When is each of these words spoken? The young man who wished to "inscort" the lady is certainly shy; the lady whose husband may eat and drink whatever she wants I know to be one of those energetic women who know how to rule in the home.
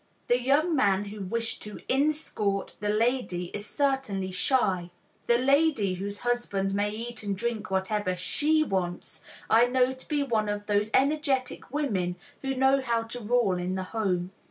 The 0.29 0.41
young 0.41 0.75
man 0.75 1.05
who 1.05 1.21
wished 1.21 1.61
to 1.61 1.79
"inscort" 1.87 2.75
the 2.79 2.89
lady 2.89 3.51
is 3.53 3.67
certainly 3.67 4.31
shy; 4.31 4.89
the 5.27 5.37
lady 5.37 5.93
whose 5.93 6.21
husband 6.21 6.73
may 6.73 6.89
eat 6.89 7.21
and 7.21 7.37
drink 7.37 7.69
whatever 7.69 8.15
she 8.15 8.63
wants 8.63 9.23
I 9.47 9.67
know 9.67 9.91
to 9.91 10.07
be 10.07 10.23
one 10.23 10.49
of 10.49 10.65
those 10.65 10.89
energetic 10.95 11.71
women 11.71 12.15
who 12.41 12.55
know 12.55 12.81
how 12.81 13.03
to 13.03 13.19
rule 13.19 13.59
in 13.59 13.75
the 13.75 13.83
home. 13.93 14.31